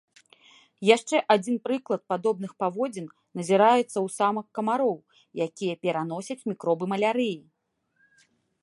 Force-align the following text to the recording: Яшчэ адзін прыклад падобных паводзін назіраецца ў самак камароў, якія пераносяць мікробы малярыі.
Яшчэ 0.95 1.17
адзін 1.35 1.59
прыклад 1.67 2.01
падобных 2.13 2.51
паводзін 2.63 3.05
назіраецца 3.41 3.85
ў 3.85 4.07
самак 4.17 4.47
камароў, 4.61 4.97
якія 5.49 5.73
пераносяць 5.87 6.43
мікробы 6.55 6.85
малярыі. 6.97 7.37